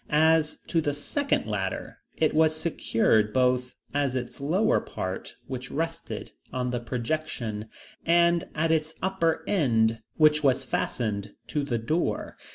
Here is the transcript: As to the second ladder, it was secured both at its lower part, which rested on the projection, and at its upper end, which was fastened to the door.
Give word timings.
As 0.09 0.57
to 0.65 0.81
the 0.81 0.93
second 0.93 1.45
ladder, 1.45 1.99
it 2.17 2.33
was 2.33 2.55
secured 2.55 3.31
both 3.31 3.75
at 3.93 4.15
its 4.15 4.41
lower 4.41 4.79
part, 4.81 5.35
which 5.45 5.69
rested 5.69 6.31
on 6.51 6.71
the 6.71 6.79
projection, 6.79 7.69
and 8.03 8.45
at 8.55 8.71
its 8.71 8.95
upper 9.03 9.43
end, 9.45 9.99
which 10.17 10.43
was 10.43 10.63
fastened 10.63 11.35
to 11.49 11.63
the 11.63 11.77
door. 11.77 12.35